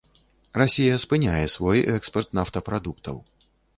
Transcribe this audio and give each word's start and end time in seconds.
Расія 0.61 0.95
спыняе 1.03 1.43
свой 1.55 1.85
экспарт 1.97 2.33
нафтапрадуктаў. 2.39 3.21